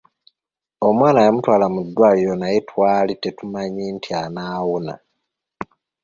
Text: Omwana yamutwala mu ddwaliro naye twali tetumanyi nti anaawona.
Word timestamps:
Omwana 0.87 1.19
yamutwala 1.25 1.65
mu 1.73 1.81
ddwaliro 1.87 2.33
naye 2.37 2.59
twali 2.69 3.13
tetumanyi 3.23 3.85
nti 3.95 4.09
anaawona. 4.23 4.93